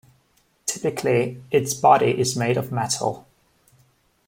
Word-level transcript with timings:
Typically 0.65 1.39
its 1.51 1.75
body 1.75 2.17
is 2.19 2.35
made 2.35 2.57
of 2.57 2.71
metal. 2.71 3.27